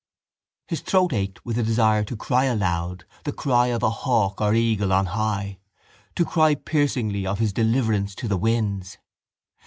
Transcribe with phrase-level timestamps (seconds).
[0.67, 4.55] His throat ached with a desire to cry aloud, the cry of a hawk or
[4.55, 5.59] eagle on high,
[6.15, 8.97] to cry piercingly of his deliverance to the winds.